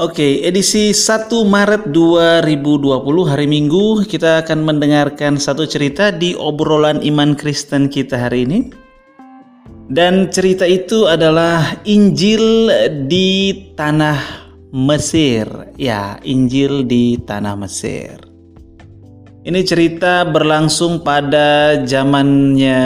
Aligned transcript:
Oke, 0.00 0.40
edisi 0.48 0.96
1 0.96 1.28
Maret 1.44 1.92
2020 1.92 3.28
hari 3.28 3.44
Minggu 3.44 4.08
kita 4.08 4.40
akan 4.40 4.64
mendengarkan 4.64 5.36
satu 5.36 5.68
cerita 5.68 6.08
di 6.08 6.32
obrolan 6.32 7.04
iman 7.04 7.36
Kristen 7.36 7.92
kita 7.92 8.16
hari 8.16 8.48
ini. 8.48 8.72
Dan 9.92 10.32
cerita 10.32 10.64
itu 10.64 11.04
adalah 11.04 11.76
Injil 11.84 12.72
di 13.04 13.52
tanah 13.76 14.16
Mesir. 14.72 15.44
Ya, 15.76 16.16
Injil 16.24 16.88
di 16.88 17.20
tanah 17.20 17.52
Mesir. 17.60 18.16
Ini 19.44 19.60
cerita 19.60 20.24
berlangsung 20.24 21.04
pada 21.04 21.76
zamannya 21.84 22.80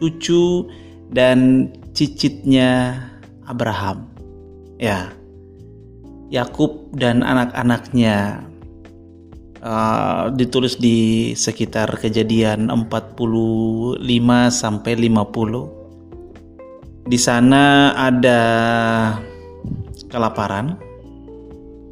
cucu 0.00 0.64
dan 1.12 1.68
cicitnya 1.92 3.04
Abraham. 3.44 4.08
Ya, 4.80 5.17
Yakub 6.28 6.92
dan 6.92 7.24
anak-anaknya 7.24 8.44
uh, 9.64 10.28
ditulis 10.36 10.76
di 10.76 11.32
sekitar 11.32 11.96
kejadian 11.96 12.68
45 12.68 13.96
sampai 14.52 14.92
50. 14.96 17.08
Di 17.08 17.16
sana 17.16 17.96
ada 17.96 18.40
kelaparan. 20.12 20.76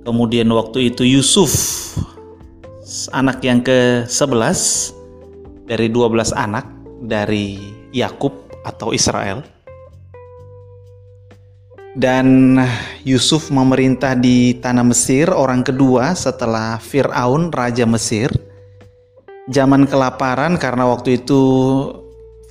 Kemudian 0.07 0.47
waktu 0.55 0.95
itu 0.95 1.03
Yusuf 1.03 1.51
anak 3.11 3.43
yang 3.43 3.59
ke-11 3.67 4.95
dari 5.67 5.91
12 5.91 6.31
anak 6.31 6.63
dari 7.03 7.59
Yakub 7.91 8.31
atau 8.63 8.95
Israel 8.95 9.43
dan 11.97 12.61
Yusuf 13.09 13.49
memerintah 13.49 14.13
di 14.13 14.61
tanah 14.61 14.85
Mesir 14.85 15.33
orang 15.33 15.65
kedua 15.65 16.13
setelah 16.13 16.77
Firaun 16.77 17.49
raja 17.49 17.89
Mesir. 17.89 18.29
Zaman 19.49 19.89
kelaparan 19.89 20.61
karena 20.61 20.85
waktu 20.93 21.25
itu 21.25 21.43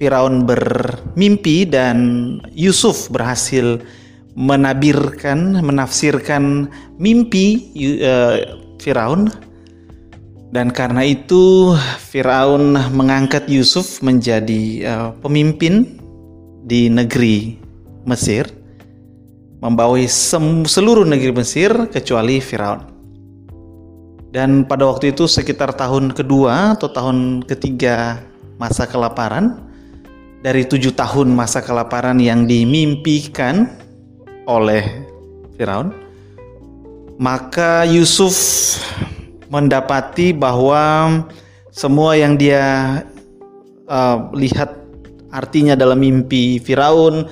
Firaun 0.02 0.50
bermimpi 0.50 1.70
dan 1.70 1.98
Yusuf 2.58 3.08
berhasil 3.14 3.80
menabirkan, 4.34 5.62
menafsirkan 5.62 6.68
mimpi 6.98 7.70
uh, 8.02 8.58
Firaun. 8.82 9.30
Dan 10.56 10.72
karena 10.72 11.04
itu 11.04 11.76
Firaun 12.00 12.80
mengangkat 12.96 13.46
Yusuf 13.52 14.00
menjadi 14.00 14.64
uh, 14.88 15.10
pemimpin 15.20 16.00
di 16.64 16.88
negeri 16.88 17.60
Mesir 18.08 18.65
membawahi 19.66 20.06
seluruh 20.70 21.10
negeri 21.10 21.34
Mesir 21.34 21.74
kecuali 21.90 22.38
Firaun. 22.38 22.86
Dan 24.30 24.70
pada 24.70 24.86
waktu 24.86 25.10
itu 25.10 25.26
sekitar 25.26 25.74
tahun 25.74 26.14
kedua 26.14 26.78
atau 26.78 26.92
tahun 26.94 27.42
ketiga 27.50 28.22
masa 28.62 28.86
kelaparan, 28.86 29.58
dari 30.46 30.62
tujuh 30.70 30.94
tahun 30.94 31.34
masa 31.34 31.66
kelaparan 31.66 32.22
yang 32.22 32.46
dimimpikan 32.46 33.66
oleh 34.46 34.86
Firaun, 35.58 35.90
maka 37.18 37.90
Yusuf 37.90 38.38
mendapati 39.50 40.30
bahwa 40.30 41.10
semua 41.74 42.14
yang 42.14 42.38
dia 42.38 43.02
uh, 43.90 44.30
lihat 44.38 44.78
artinya 45.34 45.74
dalam 45.74 45.98
mimpi 45.98 46.62
Firaun, 46.62 47.26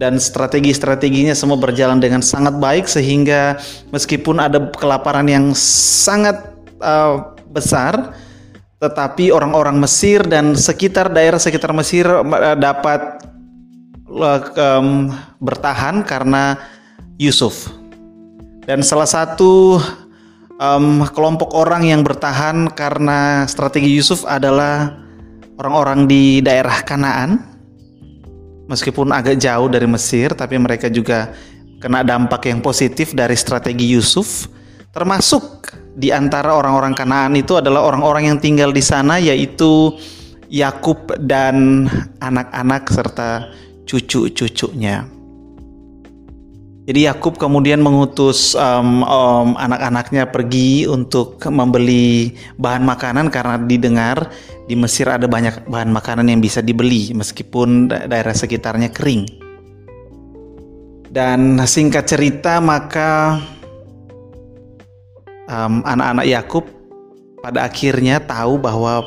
dan 0.00 0.16
strategi-strateginya 0.16 1.36
semua 1.36 1.60
berjalan 1.60 2.00
dengan 2.00 2.24
sangat 2.24 2.56
baik 2.56 2.88
sehingga 2.88 3.60
meskipun 3.92 4.40
ada 4.40 4.72
kelaparan 4.72 5.28
yang 5.28 5.52
sangat 5.52 6.56
uh, 6.80 7.36
besar 7.52 8.16
tetapi 8.80 9.28
orang-orang 9.28 9.76
Mesir 9.76 10.24
dan 10.24 10.56
sekitar 10.56 11.12
daerah 11.12 11.36
sekitar 11.36 11.76
Mesir 11.76 12.08
uh, 12.08 12.56
dapat 12.56 13.28
um, 14.56 15.12
bertahan 15.36 16.00
karena 16.08 16.56
Yusuf. 17.20 17.68
Dan 18.64 18.80
salah 18.80 19.04
satu 19.04 19.84
um, 20.56 21.04
kelompok 21.12 21.52
orang 21.52 21.84
yang 21.84 22.00
bertahan 22.00 22.72
karena 22.72 23.44
strategi 23.44 23.92
Yusuf 23.92 24.24
adalah 24.24 24.96
orang-orang 25.60 26.08
di 26.08 26.40
daerah 26.40 26.80
Kanaan 26.80 27.49
meskipun 28.70 29.10
agak 29.10 29.34
jauh 29.42 29.66
dari 29.66 29.90
Mesir, 29.90 30.30
tapi 30.38 30.54
mereka 30.54 30.86
juga 30.86 31.34
kena 31.82 32.06
dampak 32.06 32.46
yang 32.46 32.62
positif 32.62 33.10
dari 33.10 33.34
strategi 33.34 33.90
Yusuf. 33.90 34.46
Termasuk 34.94 35.74
di 35.98 36.14
antara 36.14 36.54
orang-orang 36.54 36.94
Kanaan 36.94 37.34
itu 37.34 37.58
adalah 37.58 37.82
orang-orang 37.82 38.30
yang 38.30 38.38
tinggal 38.38 38.70
di 38.70 38.82
sana, 38.82 39.18
yaitu 39.18 39.98
Yakub 40.46 41.18
dan 41.18 41.86
anak-anak 42.22 42.86
serta 42.86 43.50
cucu-cucunya. 43.86 45.19
Jadi 46.90 47.06
Yakub 47.06 47.38
kemudian 47.38 47.78
mengutus 47.78 48.58
um, 48.58 49.06
um, 49.06 49.54
anak-anaknya 49.54 50.26
pergi 50.26 50.90
untuk 50.90 51.38
membeli 51.46 52.34
bahan 52.58 52.82
makanan 52.82 53.30
karena 53.30 53.62
didengar 53.62 54.26
di 54.66 54.74
Mesir 54.74 55.06
ada 55.06 55.30
banyak 55.30 55.70
bahan 55.70 55.94
makanan 55.94 56.26
yang 56.26 56.42
bisa 56.42 56.58
dibeli 56.58 57.14
meskipun 57.14 57.86
daerah 57.86 58.34
sekitarnya 58.34 58.90
kering. 58.90 59.22
Dan 61.14 61.62
singkat 61.62 62.10
cerita 62.10 62.58
maka 62.58 63.38
um, 65.46 65.86
anak-anak 65.86 66.26
Yakub 66.26 66.66
pada 67.38 67.70
akhirnya 67.70 68.18
tahu 68.18 68.58
bahwa 68.58 69.06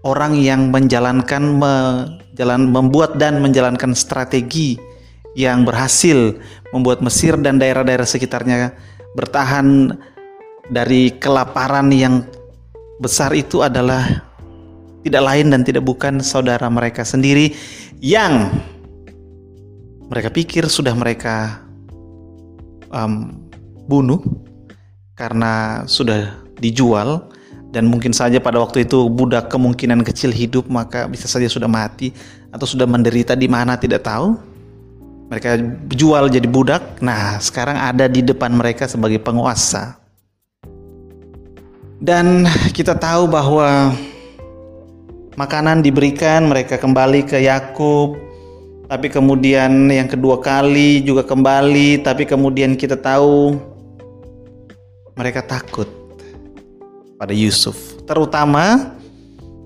orang 0.00 0.32
yang 0.32 0.72
menjalankan 0.72 1.44
menjalan 1.60 2.72
membuat 2.72 3.20
dan 3.20 3.44
menjalankan 3.44 3.92
strategi 3.92 4.80
yang 5.38 5.62
berhasil 5.62 6.38
membuat 6.74 7.02
Mesir 7.02 7.38
dan 7.38 7.58
daerah-daerah 7.58 8.06
sekitarnya 8.06 8.74
bertahan 9.14 9.94
dari 10.70 11.14
kelaparan 11.18 11.90
yang 11.90 12.22
besar 13.02 13.34
itu 13.34 13.62
adalah 13.62 14.22
tidak 15.02 15.22
lain 15.24 15.46
dan 15.50 15.62
tidak 15.64 15.82
bukan 15.82 16.20
saudara 16.20 16.68
mereka 16.68 17.02
sendiri 17.02 17.56
yang 17.98 18.52
mereka 20.10 20.28
pikir 20.28 20.66
sudah 20.68 20.92
mereka 20.92 21.64
um, 22.92 23.46
bunuh 23.88 24.20
karena 25.16 25.84
sudah 25.86 26.42
dijual 26.60 27.30
dan 27.70 27.86
mungkin 27.86 28.10
saja 28.10 28.42
pada 28.42 28.58
waktu 28.58 28.84
itu 28.84 29.06
budak 29.06 29.48
kemungkinan 29.48 30.02
kecil 30.02 30.34
hidup 30.34 30.66
maka 30.66 31.06
bisa 31.06 31.30
saja 31.30 31.46
sudah 31.46 31.70
mati 31.70 32.10
atau 32.50 32.66
sudah 32.66 32.84
menderita 32.84 33.38
di 33.38 33.46
mana 33.46 33.78
tidak 33.78 34.04
tahu 34.04 34.49
mereka 35.30 35.54
jual 35.94 36.26
jadi 36.26 36.44
budak. 36.50 36.98
Nah, 36.98 37.38
sekarang 37.38 37.78
ada 37.78 38.10
di 38.10 38.18
depan 38.18 38.50
mereka 38.50 38.90
sebagai 38.90 39.22
penguasa. 39.22 39.94
Dan 42.02 42.50
kita 42.74 42.98
tahu 42.98 43.30
bahwa 43.30 43.94
makanan 45.38 45.86
diberikan, 45.86 46.50
mereka 46.50 46.74
kembali 46.74 47.30
ke 47.30 47.46
Yakub. 47.46 48.18
Tapi 48.90 49.06
kemudian 49.06 49.86
yang 49.86 50.10
kedua 50.10 50.42
kali 50.42 51.06
juga 51.06 51.22
kembali, 51.22 52.02
tapi 52.02 52.26
kemudian 52.26 52.74
kita 52.74 52.98
tahu 52.98 53.54
mereka 55.14 55.46
takut 55.46 55.86
pada 57.14 57.30
Yusuf. 57.30 57.78
Terutama 58.02 58.98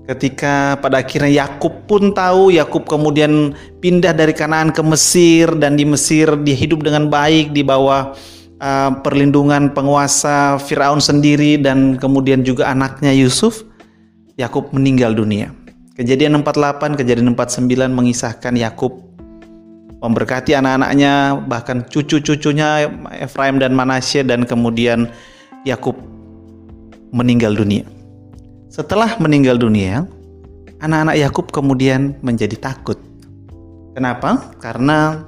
Ketika 0.05 0.77
pada 0.85 1.01
akhirnya 1.01 1.45
Yakub 1.45 1.89
pun 1.89 2.13
tahu, 2.13 2.53
Yakub 2.53 2.85
kemudian 2.85 3.57
pindah 3.81 4.13
dari 4.13 4.37
Kanaan 4.37 4.69
ke 4.69 4.85
Mesir 4.85 5.49
dan 5.57 5.73
di 5.73 5.81
Mesir 5.81 6.29
dia 6.45 6.53
hidup 6.53 6.85
dengan 6.85 7.09
baik 7.09 7.57
di 7.57 7.65
bawah 7.65 8.13
uh, 8.61 8.91
perlindungan 9.01 9.73
penguasa 9.73 10.61
Firaun 10.61 11.01
sendiri 11.01 11.57
dan 11.57 11.97
kemudian 11.97 12.45
juga 12.45 12.69
anaknya 12.69 13.09
Yusuf. 13.17 13.65
Yakub 14.37 14.69
meninggal 14.75 15.15
dunia. 15.15 15.49
Kejadian 15.95 16.43
48, 16.43 16.99
kejadian 16.99 17.33
49 17.33 17.87
mengisahkan 17.89 18.53
Yakub 18.59 18.99
memberkati 20.03 20.53
anak-anaknya, 20.53 21.39
bahkan 21.49 21.81
cucu-cucunya 21.87 22.91
Efraim 23.15 23.57
dan 23.57 23.71
Manasye 23.73 24.21
dan 24.21 24.43
kemudian 24.45 25.09
Yakub 25.63 25.97
meninggal 27.15 27.55
dunia. 27.55 27.87
Setelah 28.75 29.15
meninggal 29.23 29.55
dunia, 29.55 30.03
anak-anak 30.83 31.15
Yakub 31.15 31.47
kemudian 31.47 32.19
menjadi 32.19 32.59
takut. 32.59 32.99
Kenapa? 33.95 34.51
Karena 34.59 35.23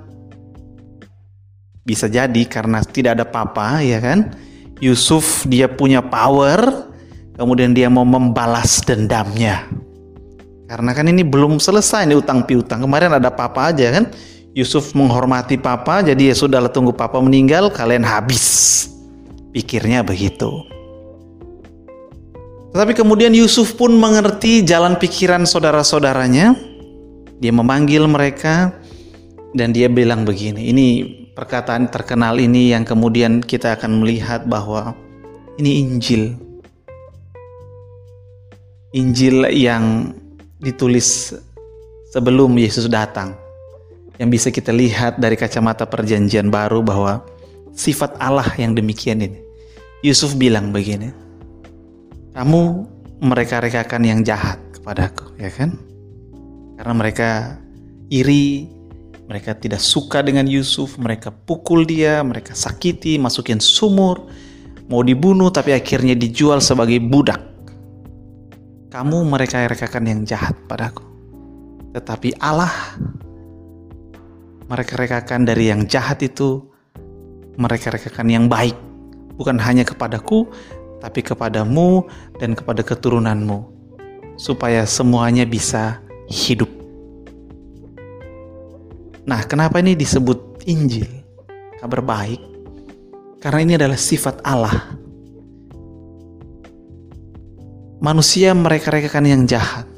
bisa 1.88 2.12
jadi 2.12 2.44
karena 2.44 2.84
tidak 2.84 3.16
ada 3.16 3.24
papa, 3.24 3.80
ya 3.80 4.04
kan? 4.04 4.36
Yusuf 4.84 5.48
dia 5.48 5.72
punya 5.72 6.04
power, 6.04 6.92
kemudian 7.40 7.72
dia 7.72 7.88
mau 7.88 8.04
membalas 8.04 8.84
dendamnya. 8.84 9.64
Karena 10.68 10.92
kan 10.92 11.08
ini 11.08 11.24
belum 11.24 11.64
selesai 11.64 12.04
nih 12.04 12.20
utang 12.20 12.44
piutang. 12.44 12.84
Kemarin 12.84 13.16
ada 13.16 13.32
papa 13.32 13.72
aja 13.72 13.96
kan? 13.96 14.12
Yusuf 14.52 14.92
menghormati 14.92 15.56
papa, 15.56 16.04
jadi 16.04 16.36
ya 16.36 16.36
sudahlah 16.36 16.68
tunggu 16.68 16.92
papa 16.92 17.24
meninggal, 17.24 17.72
kalian 17.72 18.04
habis. 18.04 18.92
Pikirnya 19.56 20.04
begitu. 20.04 20.77
Tetapi 22.72 22.94
kemudian 22.94 23.32
Yusuf 23.32 23.76
pun 23.80 23.96
mengerti 23.96 24.62
jalan 24.62 25.00
pikiran 25.00 25.48
saudara-saudaranya. 25.48 26.54
Dia 27.38 27.54
memanggil 27.54 28.04
mereka 28.10 28.74
dan 29.54 29.72
dia 29.72 29.88
bilang 29.88 30.26
begini. 30.26 30.74
Ini 30.74 30.88
perkataan 31.38 31.94
terkenal 31.94 32.42
ini 32.42 32.74
yang 32.74 32.82
kemudian 32.82 33.46
kita 33.46 33.78
akan 33.78 34.02
melihat 34.02 34.50
bahwa 34.50 34.98
ini 35.62 35.86
Injil. 35.86 36.34
Injil 38.98 39.46
yang 39.54 40.14
ditulis 40.58 41.38
sebelum 42.10 42.58
Yesus 42.58 42.90
datang. 42.90 43.38
Yang 44.18 44.30
bisa 44.34 44.48
kita 44.50 44.74
lihat 44.74 45.22
dari 45.22 45.38
kacamata 45.38 45.86
perjanjian 45.86 46.50
baru 46.50 46.82
bahwa 46.82 47.22
sifat 47.78 48.18
Allah 48.18 48.50
yang 48.58 48.74
demikian 48.74 49.22
ini. 49.22 49.38
Yusuf 50.02 50.34
bilang 50.34 50.74
begini, 50.74 51.14
kamu 52.38 52.86
mereka-rekakan 53.18 54.06
yang 54.06 54.22
jahat 54.22 54.62
kepadaku, 54.70 55.34
ya 55.42 55.50
kan? 55.50 55.74
Karena 56.78 56.94
mereka 56.94 57.58
iri, 58.14 58.70
mereka 59.26 59.58
tidak 59.58 59.82
suka 59.82 60.22
dengan 60.22 60.46
Yusuf, 60.46 61.02
mereka 61.02 61.34
pukul 61.34 61.82
dia, 61.90 62.22
mereka 62.22 62.54
sakiti, 62.54 63.18
masukin 63.18 63.58
sumur, 63.58 64.30
mau 64.86 65.02
dibunuh 65.02 65.50
tapi 65.50 65.74
akhirnya 65.74 66.14
dijual 66.14 66.62
sebagai 66.62 67.02
budak. 67.02 67.42
Kamu 68.94 69.26
mereka 69.26 69.66
rekakan 69.66 70.06
yang 70.06 70.22
jahat 70.22 70.54
padaku. 70.70 71.02
Tetapi 71.98 72.38
Allah 72.38 72.70
mereka 74.70 74.94
rekakan 74.94 75.42
dari 75.42 75.74
yang 75.74 75.90
jahat 75.90 76.22
itu, 76.22 76.62
mereka 77.58 77.90
rekakan 77.90 78.30
yang 78.30 78.46
baik. 78.46 78.78
Bukan 79.42 79.58
hanya 79.58 79.82
kepadaku, 79.82 80.46
tapi 81.02 81.22
kepadamu 81.22 82.06
dan 82.42 82.58
kepada 82.58 82.82
keturunanmu. 82.82 83.76
Supaya 84.38 84.86
semuanya 84.86 85.50
bisa 85.50 86.02
hidup. 86.30 86.70
Nah, 89.28 89.44
kenapa 89.44 89.82
ini 89.84 89.98
disebut 89.98 90.64
Injil? 90.70 91.10
Kabar 91.82 92.02
baik. 92.02 92.42
Karena 93.42 93.60
ini 93.62 93.74
adalah 93.78 93.98
sifat 93.98 94.42
Allah. 94.42 94.98
Manusia 97.98 98.54
mereka-rekakan 98.54 99.26
yang 99.26 99.44
jahat. 99.50 99.90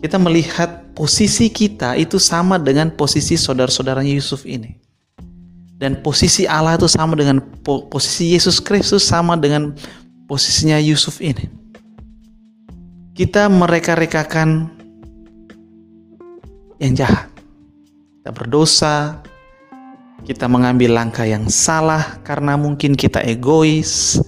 Kita 0.00 0.16
melihat 0.16 0.96
posisi 0.96 1.52
kita 1.52 1.96
itu 1.96 2.16
sama 2.16 2.56
dengan 2.56 2.88
posisi 2.92 3.36
saudara-saudaranya 3.36 4.16
Yusuf 4.16 4.48
ini. 4.48 4.79
Dan 5.80 6.04
posisi 6.04 6.44
Allah 6.44 6.76
itu 6.76 6.84
sama 6.84 7.16
dengan 7.16 7.40
posisi 7.64 8.36
Yesus 8.36 8.60
Kristus 8.60 9.00
sama 9.00 9.32
dengan 9.40 9.72
posisinya 10.28 10.76
Yusuf 10.76 11.24
ini. 11.24 11.48
Kita 13.16 13.48
mereka-rekakan 13.48 14.68
yang 16.84 16.92
jahat. 16.92 17.32
Kita 18.20 18.30
berdosa, 18.36 19.24
kita 20.28 20.44
mengambil 20.52 21.00
langkah 21.00 21.24
yang 21.24 21.48
salah 21.48 22.20
karena 22.20 22.60
mungkin 22.60 22.92
kita 22.92 23.24
egois, 23.24 24.20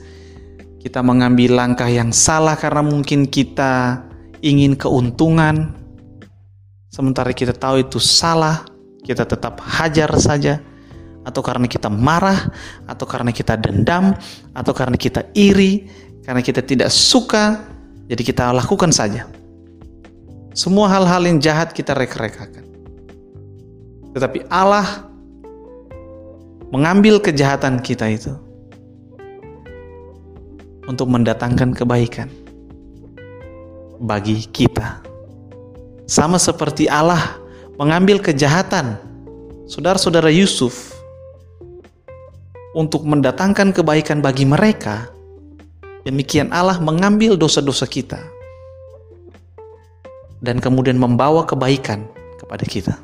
kita 0.81 1.05
mengambil 1.05 1.61
langkah 1.61 1.87
yang 1.87 2.11
salah 2.11 2.57
karena 2.57 2.81
mungkin 2.81 3.29
kita 3.29 4.01
ingin 4.41 4.75
keuntungan, 4.75 5.77
sementara 6.91 7.31
kita 7.31 7.55
tahu 7.55 7.85
itu 7.85 8.01
salah, 8.01 8.65
kita 9.05 9.23
tetap 9.29 9.61
hajar 9.63 10.11
saja, 10.19 10.59
atau 11.23 11.41
karena 11.43 11.71
kita 11.71 11.87
marah, 11.87 12.51
atau 12.87 13.07
karena 13.07 13.31
kita 13.31 13.55
dendam, 13.59 14.15
atau 14.55 14.73
karena 14.75 14.99
kita 14.99 15.27
iri, 15.35 15.87
karena 16.27 16.43
kita 16.43 16.63
tidak 16.63 16.91
suka, 16.91 17.63
jadi 18.11 18.23
kita 18.23 18.51
lakukan 18.55 18.91
saja. 18.91 19.27
Semua 20.53 20.91
hal-hal 20.91 21.23
yang 21.25 21.39
jahat 21.41 21.73
kita 21.73 21.97
reka-rekakan. 21.97 22.67
Tetapi 24.13 24.45
Allah 24.53 25.09
mengambil 26.69 27.21
kejahatan 27.21 27.81
kita 27.81 28.05
itu 28.13 28.37
untuk 30.85 31.09
mendatangkan 31.09 31.73
kebaikan 31.73 32.29
bagi 34.03 34.45
kita. 34.53 35.01
Sama 36.05 36.37
seperti 36.37 36.91
Allah 36.93 37.41
mengambil 37.81 38.21
kejahatan 38.21 39.01
saudara-saudara 39.65 40.29
Yusuf 40.29 40.92
untuk 42.73 43.05
mendatangkan 43.05 43.77
kebaikan 43.77 44.25
bagi 44.25 44.49
mereka, 44.49 45.09
demikian 46.09 46.49
Allah 46.53 46.81
mengambil 46.81 47.37
dosa-dosa 47.37 47.85
kita 47.85 48.21
dan 50.43 50.59
kemudian 50.59 50.99
membawa 50.99 51.45
kebaikan 51.47 52.09
kepada 52.41 52.65
kita. 52.67 52.95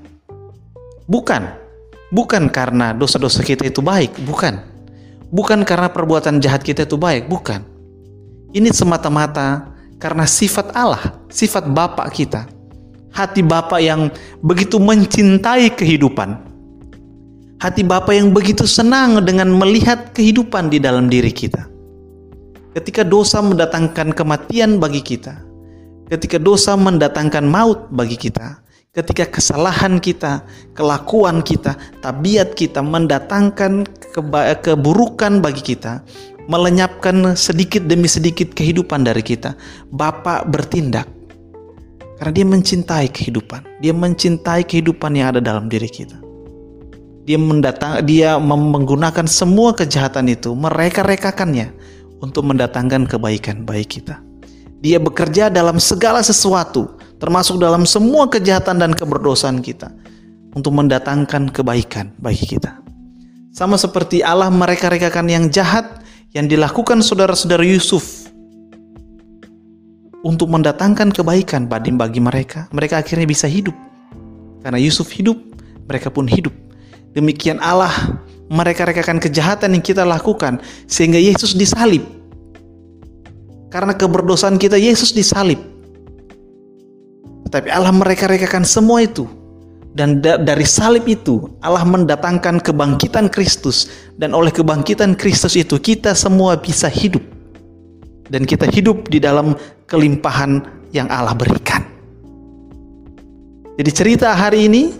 Bukan. 1.06 1.69
Bukan 2.09 2.49
karena 2.49 2.97
dosa-dosa 2.97 3.44
kita 3.44 3.69
itu 3.69 3.85
baik, 3.85 4.17
bukan. 4.25 4.65
Bukan 5.29 5.61
karena 5.69 5.93
perbuatan 5.93 6.41
jahat 6.41 6.65
kita 6.65 6.88
itu 6.88 6.97
baik, 6.97 7.29
bukan. 7.29 7.61
Ini 8.56 8.73
semata-mata 8.73 9.76
karena 10.00 10.25
sifat 10.25 10.73
Allah, 10.73 11.20
sifat 11.29 11.69
Bapak 11.69 12.09
kita. 12.17 12.49
Hati 13.12 13.44
Bapak 13.44 13.81
yang 13.85 14.09
begitu 14.41 14.81
mencintai 14.81 15.69
kehidupan. 15.76 16.47
Hati 17.58 17.82
Bapak 17.82 18.14
yang 18.14 18.31
begitu 18.31 18.70
senang 18.70 19.19
dengan 19.26 19.50
melihat 19.50 20.14
kehidupan 20.14 20.70
di 20.70 20.78
dalam 20.78 21.10
diri 21.10 21.34
kita. 21.34 21.66
Ketika 22.70 23.02
dosa 23.02 23.43
mendatangkan 23.43 24.14
kematian 24.14 24.78
bagi 24.78 25.02
kita, 25.02 25.43
ketika 26.06 26.38
dosa 26.38 26.78
mendatangkan 26.78 27.43
maut 27.43 27.90
bagi 27.90 28.14
kita, 28.14 28.62
ketika 28.94 29.26
kesalahan 29.26 29.99
kita, 29.99 30.46
kelakuan 30.78 31.43
kita, 31.43 31.75
tabiat 31.99 32.55
kita 32.55 32.78
mendatangkan 32.78 33.90
keburukan 34.62 35.43
bagi 35.43 35.75
kita, 35.75 36.06
melenyapkan 36.46 37.34
sedikit 37.34 37.90
demi 37.90 38.06
sedikit 38.06 38.55
kehidupan 38.55 39.02
dari 39.02 39.26
kita, 39.26 39.58
Bapak 39.90 40.46
bertindak. 40.46 41.10
Karena 42.22 42.31
dia 42.38 42.46
mencintai 42.46 43.10
kehidupan. 43.10 43.82
Dia 43.82 43.90
mencintai 43.90 44.62
kehidupan 44.62 45.19
yang 45.19 45.34
ada 45.34 45.43
dalam 45.43 45.66
diri 45.66 45.90
kita. 45.90 46.28
Dia 47.29 47.37
mendatang 47.37 48.01
dia 48.08 48.41
menggunakan 48.41 49.29
semua 49.29 49.77
kejahatan 49.77 50.32
itu, 50.32 50.56
mereka-rekakannya 50.56 51.77
untuk 52.25 52.49
mendatangkan 52.49 53.05
kebaikan 53.05 53.69
bagi 53.69 54.01
kita. 54.01 54.17
Dia 54.81 54.97
bekerja 54.97 55.53
dalam 55.53 55.77
segala 55.77 56.25
sesuatu 56.25 56.97
termasuk 57.20 57.61
dalam 57.61 57.85
semua 57.85 58.31
kejahatan 58.31 58.81
dan 58.81 58.97
keberdosaan 58.97 59.61
kita 59.61 59.93
untuk 60.56 60.73
mendatangkan 60.73 61.53
kebaikan 61.53 62.15
bagi 62.17 62.56
kita. 62.56 62.81
Sama 63.53 63.77
seperti 63.77 64.23
Allah 64.23 64.49
mereka-rekakan 64.49 65.29
yang 65.29 65.44
jahat 65.51 66.01
yang 66.32 66.47
dilakukan 66.47 67.03
saudara-saudara 67.03 67.67
Yusuf 67.67 68.31
untuk 70.23 70.49
mendatangkan 70.49 71.13
kebaikan 71.13 71.69
bagi 71.69 72.25
mereka, 72.25 72.70
mereka 72.73 73.05
akhirnya 73.05 73.29
bisa 73.29 73.51
hidup. 73.51 73.75
Karena 74.63 74.81
Yusuf 74.81 75.11
hidup, 75.13 75.37
mereka 75.85 76.08
pun 76.08 76.25
hidup. 76.25 76.68
Demikian 77.17 77.60
Allah 77.60 77.93
mereka-rekakan 78.48 79.20
kejahatan 79.20 79.77
yang 79.77 79.84
kita 79.84 80.05
lakukan 80.05 80.60
sehingga 80.88 81.20
Yesus 81.20 81.56
disalib. 81.56 82.05
Karena 83.69 83.93
keberdosaan 83.93 84.56
kita 84.56 84.81
Yesus 84.81 85.12
disalib 85.12 85.60
tetapi 87.48 87.72
Allah 87.72 87.96
mereka-rekakan 87.96 88.69
semua 88.69 89.00
itu. 89.00 89.24
Dan 89.96 90.20
da 90.20 90.36
dari 90.36 90.69
salib 90.69 91.08
itu 91.08 91.48
Allah 91.65 91.81
mendatangkan 91.81 92.60
kebangkitan 92.60 93.32
Kristus 93.32 93.88
dan 94.20 94.36
oleh 94.36 94.53
kebangkitan 94.53 95.17
Kristus 95.17 95.56
itu 95.56 95.81
kita 95.81 96.12
semua 96.12 96.60
bisa 96.60 96.93
hidup. 96.93 97.24
Dan 98.29 98.44
kita 98.44 98.69
hidup 98.69 99.08
di 99.08 99.17
dalam 99.17 99.56
kelimpahan 99.88 100.60
yang 100.93 101.08
Allah 101.08 101.32
berikan. 101.32 101.81
Jadi 103.81 103.91
cerita 103.96 104.36
hari 104.36 104.69
ini 104.69 104.93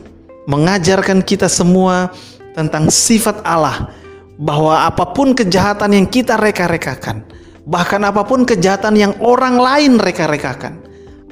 mengajarkan 0.49 1.21
kita 1.21 1.47
semua 1.47 2.09
tentang 2.57 2.89
sifat 2.89 3.45
Allah 3.45 3.93
bahwa 4.41 4.89
apa 4.89 5.13
pun 5.13 5.37
kejahatan 5.37 5.93
yang 5.93 6.07
kita 6.09 6.41
reka-rekakan, 6.41 7.21
bahkan 7.69 8.01
apa 8.09 8.25
pun 8.25 8.49
kejahatan 8.49 8.97
yang 8.97 9.13
orang 9.21 9.61
lain 9.61 10.01
reka-rekakan, 10.01 10.81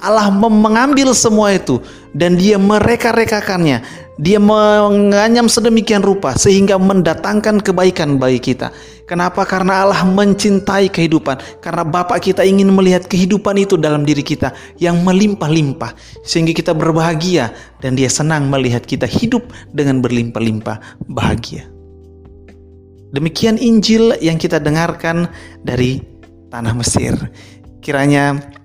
Allah 0.04 0.28
mengambil 0.28 1.16
semua 1.16 1.56
itu 1.56 1.80
dan 2.12 2.36
dia 2.36 2.60
mereka-rekakannya. 2.60 3.80
Dia 4.16 4.40
menganyam 4.40 5.44
sedemikian 5.44 6.00
rupa 6.00 6.32
sehingga 6.32 6.80
mendatangkan 6.80 7.60
kebaikan 7.60 8.16
bagi 8.16 8.40
kita. 8.40 8.72
Kenapa? 9.04 9.44
Karena 9.44 9.84
Allah 9.84 10.02
mencintai 10.08 10.88
kehidupan. 10.88 11.60
Karena 11.60 11.84
Bapak 11.84 12.24
kita 12.24 12.40
ingin 12.40 12.72
melihat 12.72 13.04
kehidupan 13.04 13.60
itu 13.60 13.76
dalam 13.76 14.08
diri 14.08 14.24
kita 14.24 14.56
yang 14.80 15.04
melimpah-limpah. 15.04 15.92
Sehingga 16.24 16.56
kita 16.56 16.72
berbahagia 16.72 17.52
dan 17.84 17.92
dia 17.92 18.08
senang 18.08 18.48
melihat 18.48 18.88
kita 18.88 19.04
hidup 19.04 19.44
dengan 19.76 20.00
berlimpah-limpah 20.00 21.06
bahagia. 21.12 21.68
Demikian 23.12 23.60
Injil 23.60 24.16
yang 24.24 24.40
kita 24.40 24.58
dengarkan 24.58 25.28
dari 25.60 26.00
tanah 26.48 26.72
Mesir. 26.72 27.14
Kiranya 27.84 28.55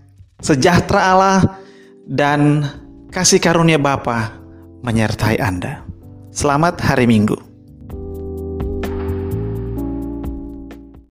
sejahtera 0.41 1.01
Allah 1.13 1.39
dan 2.09 2.65
kasih 3.13 3.37
karunia 3.37 3.77
Bapa 3.77 4.33
menyertai 4.81 5.37
Anda. 5.37 5.85
Selamat 6.33 6.81
hari 6.81 7.05
Minggu. 7.05 7.50